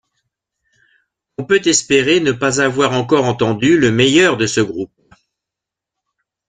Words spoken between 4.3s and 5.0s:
de ce groupe.